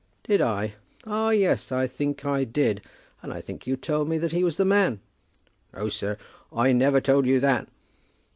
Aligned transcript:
"Did 0.23 0.41
I? 0.41 0.73
Ah, 1.05 1.29
yes; 1.29 1.71
I 1.71 1.85
think 1.85 2.25
I 2.25 2.43
did. 2.43 2.81
And 3.21 3.31
I 3.31 3.39
think 3.39 3.67
you 3.67 3.77
told 3.77 4.09
me 4.09 4.17
that 4.17 4.31
he 4.31 4.43
was 4.43 4.57
the 4.57 4.65
man?" 4.65 4.99
"No, 5.75 5.89
sir; 5.89 6.17
I 6.51 6.71
never 6.71 6.99
told 6.99 7.27
you 7.27 7.39
that." 7.41 7.69